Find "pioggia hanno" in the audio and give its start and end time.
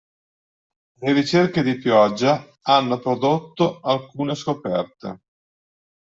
1.77-2.97